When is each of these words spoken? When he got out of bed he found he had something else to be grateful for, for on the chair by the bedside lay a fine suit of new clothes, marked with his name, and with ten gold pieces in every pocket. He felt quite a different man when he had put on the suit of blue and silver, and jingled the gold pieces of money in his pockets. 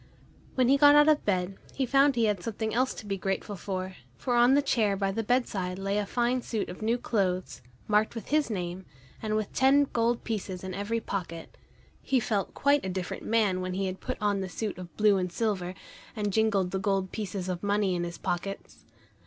When 0.55 0.67
he 0.67 0.77
got 0.77 0.95
out 0.95 1.07
of 1.09 1.23
bed 1.25 1.57
he 1.75 1.85
found 1.85 2.15
he 2.15 2.25
had 2.25 2.41
something 2.41 2.73
else 2.73 2.95
to 2.95 3.05
be 3.05 3.19
grateful 3.19 3.55
for, 3.55 3.97
for 4.17 4.33
on 4.35 4.55
the 4.55 4.63
chair 4.63 4.97
by 4.97 5.11
the 5.11 5.21
bedside 5.21 5.77
lay 5.77 5.99
a 5.99 6.07
fine 6.07 6.41
suit 6.41 6.69
of 6.69 6.81
new 6.81 6.97
clothes, 6.97 7.61
marked 7.87 8.15
with 8.15 8.29
his 8.29 8.49
name, 8.49 8.87
and 9.21 9.35
with 9.35 9.53
ten 9.53 9.83
gold 9.93 10.23
pieces 10.23 10.63
in 10.63 10.73
every 10.73 10.99
pocket. 10.99 11.55
He 12.01 12.19
felt 12.19 12.55
quite 12.55 12.83
a 12.83 12.89
different 12.89 13.25
man 13.25 13.61
when 13.61 13.75
he 13.75 13.85
had 13.85 14.01
put 14.01 14.17
on 14.19 14.41
the 14.41 14.49
suit 14.49 14.79
of 14.79 14.97
blue 14.97 15.17
and 15.17 15.31
silver, 15.31 15.75
and 16.15 16.33
jingled 16.33 16.71
the 16.71 16.79
gold 16.79 17.11
pieces 17.11 17.47
of 17.47 17.61
money 17.61 17.93
in 17.93 18.03
his 18.03 18.17
pockets. 18.17 18.85